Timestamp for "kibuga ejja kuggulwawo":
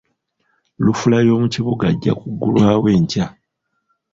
1.53-2.87